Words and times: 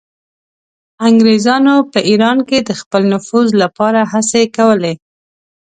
انګریزانو 1.07 1.75
په 1.91 1.99
ایران 2.09 2.37
کې 2.49 2.57
د 2.67 2.69
خپل 2.81 3.01
نفوذ 3.13 3.47
لپاره 3.61 3.99
هڅې 4.11 4.43
کولې. 4.57 4.93